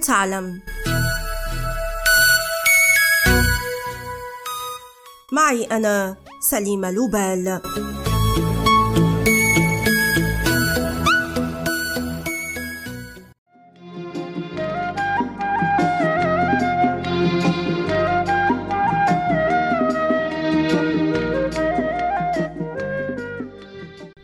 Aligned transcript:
تعلم. 0.00 0.60
معي 5.32 5.64
أنا 5.64 6.16
سليمة 6.50 6.90
لوبال. 6.90 7.60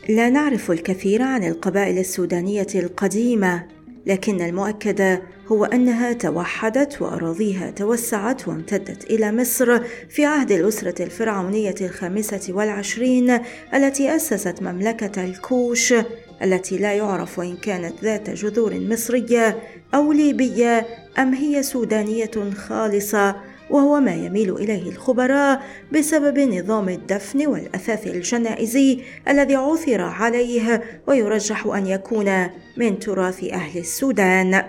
لا 0.08 0.30
نعرف 0.30 0.70
الكثير 0.70 1.22
عن 1.22 1.44
القبائل 1.44 1.98
السودانية 1.98 2.66
القديمة. 2.74 3.75
لكن 4.06 4.40
المؤكد 4.40 5.20
هو 5.48 5.64
أنها 5.64 6.12
توحدت 6.12 7.02
وأراضيها 7.02 7.70
توسعت 7.70 8.48
وامتدت 8.48 9.04
إلى 9.04 9.32
مصر 9.32 9.80
في 10.08 10.24
عهد 10.24 10.52
الأسرة 10.52 11.02
الفرعونية 11.02 11.74
الخامسة 11.80 12.54
والعشرين 12.54 13.38
التي 13.74 14.16
أسست 14.16 14.62
مملكة 14.62 15.24
الكوش 15.24 15.94
التي 16.42 16.78
لا 16.78 16.92
يعرف 16.94 17.40
إن 17.40 17.56
كانت 17.56 18.04
ذات 18.04 18.30
جذور 18.30 18.80
مصرية 18.80 19.58
أو 19.94 20.12
ليبية 20.12 20.86
أم 21.18 21.34
هي 21.34 21.62
سودانية 21.62 22.30
خالصة. 22.56 23.36
وهو 23.70 24.00
ما 24.00 24.14
يميل 24.14 24.56
إليه 24.56 24.90
الخبراء 24.90 25.62
بسبب 25.92 26.38
نظام 26.38 26.88
الدفن 26.88 27.46
والأثاث 27.46 28.06
الجنائزي 28.06 29.00
الذي 29.28 29.54
عثر 29.54 30.00
عليه 30.00 30.82
ويرجح 31.06 31.66
أن 31.66 31.86
يكون 31.86 32.46
من 32.76 32.98
تراث 32.98 33.44
أهل 33.44 33.78
السودان 33.78 34.62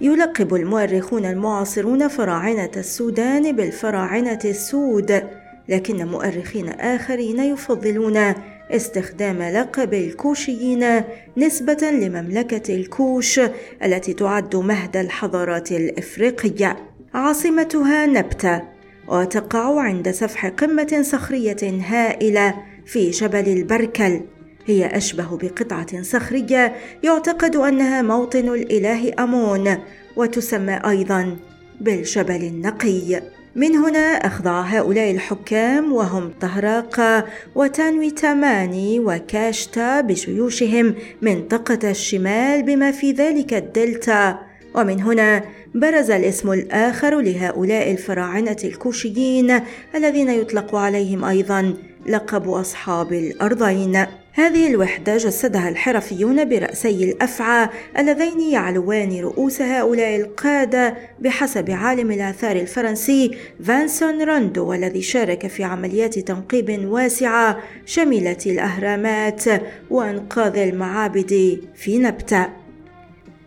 يلقب 0.00 0.54
المؤرخون 0.54 1.24
المعاصرون 1.24 2.08
فراعنة 2.08 2.70
السودان 2.76 3.56
بالفراعنة 3.56 4.38
السود 4.44 5.22
لكن 5.68 6.06
مؤرخين 6.06 6.68
آخرين 6.68 7.38
يفضلون 7.38 8.34
استخدام 8.70 9.42
لقب 9.42 9.94
الكوشيين 9.94 11.02
نسبة 11.36 11.90
لمملكة 11.90 12.74
الكوش 12.74 13.40
التي 13.84 14.12
تعد 14.12 14.56
مهد 14.56 14.96
الحضارات 14.96 15.72
الإفريقية. 15.72 16.91
عاصمتها 17.14 18.06
نبتة 18.06 18.62
وتقع 19.08 19.80
عند 19.80 20.10
سفح 20.10 20.46
قمة 20.46 20.98
صخرية 21.02 21.80
هائلة 21.88 22.54
في 22.86 23.10
جبل 23.10 23.48
البركل. 23.48 24.20
هي 24.66 24.86
أشبه 24.86 25.36
بقطعة 25.36 26.02
صخرية 26.02 26.76
يعتقد 27.02 27.56
أنها 27.56 28.02
موطن 28.02 28.48
الإله 28.48 29.12
أمون 29.18 29.78
وتسمى 30.16 30.80
أيضا 30.86 31.36
بالجبل 31.80 32.42
النقي. 32.44 33.22
من 33.56 33.76
هنا 33.76 33.98
أخضع 33.98 34.60
هؤلاء 34.60 35.10
الحكام 35.10 35.92
وهم 35.92 36.30
طهراقة 36.40 37.26
وتانوي 37.54 38.10
تاماني 38.10 39.00
وكاشتا 39.00 40.00
بجيوشهم 40.00 40.94
منطقة 41.22 41.90
الشمال 41.90 42.62
بما 42.62 42.90
في 42.90 43.12
ذلك 43.12 43.54
الدلتا. 43.54 44.51
ومن 44.74 45.00
هنا 45.00 45.44
برز 45.74 46.10
الاسم 46.10 46.52
الآخر 46.52 47.20
لهؤلاء 47.20 47.90
الفراعنة 47.90 48.56
الكوشيين 48.64 49.60
الذين 49.94 50.30
يطلق 50.30 50.74
عليهم 50.74 51.24
أيضا 51.24 51.74
لقب 52.06 52.48
أصحاب 52.48 53.12
الأرضين. 53.12 54.06
هذه 54.34 54.66
الوحدة 54.66 55.16
جسدها 55.16 55.68
الحرفيون 55.68 56.44
برأسي 56.48 57.04
الأفعى 57.04 57.68
اللذين 57.98 58.40
يعلوان 58.40 59.20
رؤوس 59.20 59.62
هؤلاء 59.62 60.16
القادة 60.16 60.94
بحسب 61.20 61.70
عالم 61.70 62.10
الآثار 62.12 62.56
الفرنسي 62.56 63.36
فانسون 63.64 64.22
راندو 64.22 64.66
والذي 64.66 65.02
شارك 65.02 65.46
في 65.46 65.64
عمليات 65.64 66.18
تنقيب 66.18 66.84
واسعة 66.88 67.58
شملت 67.86 68.46
الأهرامات 68.46 69.44
وإنقاذ 69.90 70.56
المعابد 70.56 71.60
في 71.74 71.98
نبتة. 71.98 72.61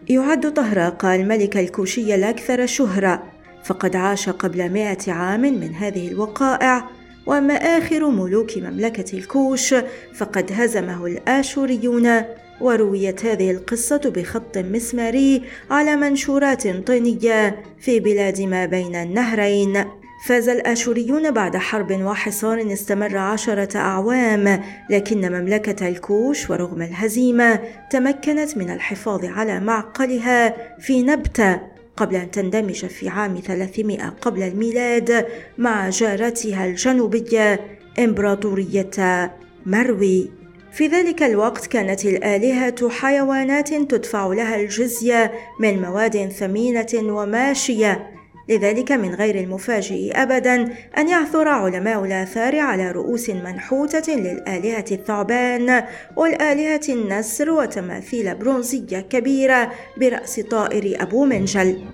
يعد 0.10 0.54
طهراق 0.54 1.06
الملك 1.06 1.58
الكوشي 1.58 2.16
الأكثر 2.16 2.66
شهرة 2.66 3.24
فقد 3.64 3.96
عاش 3.96 4.30
قبل 4.30 4.74
مائة 4.74 5.12
عام 5.12 5.42
من 5.42 5.74
هذه 5.74 6.08
الوقائع 6.08 6.90
وأما 7.26 7.54
آخر 7.54 8.10
ملوك 8.10 8.58
مملكة 8.58 9.18
الكوش 9.18 9.76
فقد 10.14 10.52
هزمه 10.54 11.06
الآشوريون. 11.06 12.22
ورويت 12.62 13.26
هذه 13.26 13.52
القصة 13.52 14.02
بخط 14.16 14.58
مسماري 14.58 15.42
على 15.72 15.96
منشورات 15.96 16.68
طينية 16.68 17.64
في 17.80 18.00
بلاد 18.00 18.42
ما 18.42 18.66
بين 18.66 18.96
النهرين. 18.96 19.86
فاز 20.26 20.50
الآشوريون 20.50 21.32
بعد 21.32 21.58
حرب 21.58 21.92
وحصار 21.92 22.74
استمر 22.74 23.18
عشرة 23.18 23.78
أعوام 23.78 24.64
لكن 24.90 25.32
مملكة 25.32 25.88
الكوش 25.88 26.50
ورغم 26.50 26.82
الهزيمة 26.82 27.60
تمكنت 27.92 28.58
من 28.58 28.70
الحفاظ 28.70 29.26
على 29.26 29.60
معقلها 29.60 30.56
في 30.80 31.04
نبتة 31.04 31.62
قبل 31.98 32.16
أن 32.16 32.32
تندمج 32.32 32.86
في 32.86 33.10
عام 33.10 33.40
300 33.40 34.10
قبل 34.22 34.44
الميلاد 34.44 35.26
مع 35.58 35.90
جارتها 35.90 36.66
الجنوبية 36.66 37.60
إمبراطورية 38.00 39.32
مروي. 39.66 40.30
في 40.72 40.88
ذلك 40.88 41.24
الوقت 41.24 41.66
كانت 41.66 42.06
الآلهة 42.06 42.90
حيوانات 42.90 43.74
تدفع 43.74 44.28
لها 44.28 44.56
الجزية 44.56 45.32
من 45.60 45.82
مواد 45.82 46.30
ثمينة 46.30 46.94
وماشية 46.94 48.16
لذلك 48.50 48.92
من 48.92 49.16
غير 49.16 49.36
المفاجئ 49.36 50.12
ابدا 50.22 50.54
أن 50.98 51.10
يعثر 51.10 51.48
علماء 51.48 52.06
الآثار 52.06 52.60
على 52.60 52.92
رؤوس 52.92 53.30
منحوتة 53.30 54.14
للآلهة 54.14 54.86
الثعبان 54.92 55.84
والآلهة 56.16 56.82
النسر 56.90 57.50
وتماثيل 57.50 58.36
برونزية 58.36 59.00
كبيرة 59.00 59.72
برأس 59.98 60.40
طائر 60.40 61.02
أبو 61.02 61.26
منجل. 61.26 61.86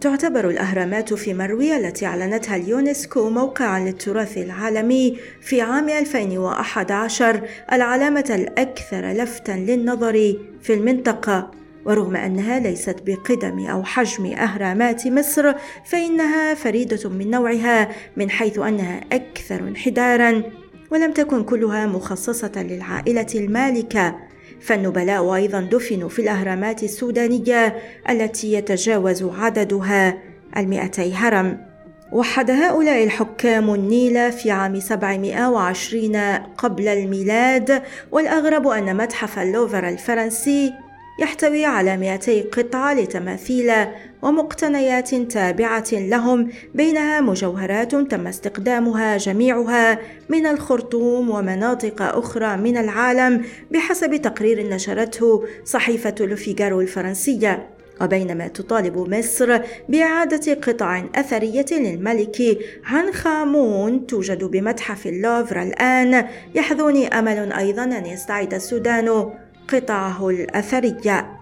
تعتبر 0.00 0.48
الأهرامات 0.48 1.14
في 1.14 1.34
مروي 1.34 1.76
التي 1.76 2.06
أعلنتها 2.06 2.56
اليونسكو 2.56 3.30
موقعا 3.30 3.80
للتراث 3.80 4.38
العالمي 4.38 5.18
في 5.40 5.60
عام 5.60 5.88
2011 5.88 7.40
العلامة 7.72 8.24
الأكثر 8.30 9.12
لفتا 9.12 9.52
للنظر 9.52 10.34
في 10.62 10.74
المنطقة. 10.74 11.50
ورغم 11.84 12.16
أنها 12.16 12.58
ليست 12.58 12.96
بقدم 13.06 13.66
أو 13.66 13.82
حجم 13.82 14.26
أهرامات 14.26 15.06
مصر 15.06 15.52
فإنها 15.84 16.54
فريدة 16.54 17.10
من 17.10 17.30
نوعها 17.30 17.88
من 18.16 18.30
حيث 18.30 18.58
أنها 18.58 19.00
أكثر 19.12 19.60
انحدارا 19.60 20.42
ولم 20.90 21.12
تكن 21.12 21.44
كلها 21.44 21.86
مخصصة 21.86 22.52
للعائلة 22.56 23.26
المالكة. 23.34 24.16
فالنبلاء 24.60 25.34
أيضا 25.34 25.60
دفنوا 25.60 26.08
في 26.08 26.22
الأهرامات 26.22 26.82
السودانية 26.82 27.76
التي 28.10 28.52
يتجاوز 28.52 29.22
عددها 29.22 30.18
المئتي 30.56 31.14
هرم. 31.14 31.70
وحد 32.12 32.50
هؤلاء 32.50 33.04
الحكام 33.04 33.74
النيل 33.74 34.32
في 34.32 34.50
عام 34.50 34.80
720 34.80 36.16
قبل 36.58 36.88
الميلاد 36.88 37.82
والأغرب 38.12 38.68
أن 38.68 38.96
متحف 38.96 39.38
اللوفر 39.38 39.88
الفرنسي 39.88 40.72
يحتوي 41.20 41.64
على 41.64 41.96
200 41.96 42.42
قطعة 42.52 42.94
لتماثيل 42.94 43.72
ومقتنيات 44.22 45.14
تابعة 45.14 45.84
لهم 45.92 46.48
بينها 46.74 47.20
مجوهرات 47.20 47.94
تم 47.94 48.26
استخدامها 48.26 49.16
جميعها 49.16 49.98
من 50.28 50.46
الخرطوم 50.46 51.30
ومناطق 51.30 52.02
أخرى 52.02 52.56
من 52.56 52.76
العالم 52.76 53.44
بحسب 53.70 54.16
تقرير 54.16 54.68
نشرته 54.68 55.44
صحيفة 55.64 56.14
لوفيغارو 56.20 56.80
الفرنسية. 56.80 57.68
وبينما 58.00 58.48
تطالب 58.48 58.98
مصر 58.98 59.60
بإعادة 59.88 60.54
قطع 60.54 61.02
أثرية 61.14 61.66
للملك 61.72 62.58
عن 62.84 63.12
خامون 63.12 64.06
توجد 64.06 64.44
بمتحف 64.44 65.06
اللوفر 65.06 65.62
الآن 65.62 66.26
يحظوني 66.54 67.18
أمل 67.18 67.52
أيضا 67.52 67.84
أن 67.84 68.06
يستعيد 68.06 68.54
السودان. 68.54 69.30
قطعه 69.68 70.28
الأثرية 70.28 71.40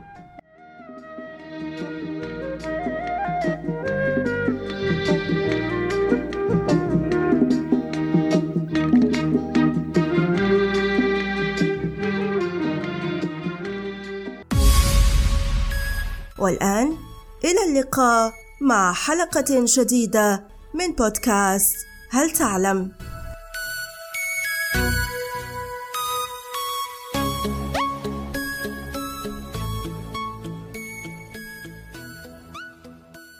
والآن 16.39 16.97
إلى 17.45 17.65
اللقاء 17.69 18.33
مع 18.61 18.93
حلقة 18.93 19.45
جديدة 19.51 20.45
من 20.75 20.93
بودكاست 20.93 21.77
هل 22.11 22.31
تعلم؟ 22.31 22.93